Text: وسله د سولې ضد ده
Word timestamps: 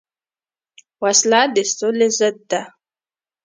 وسله 1.03 1.41
د 1.55 1.57
سولې 1.77 2.07
ضد 2.17 2.37
ده 2.49 2.61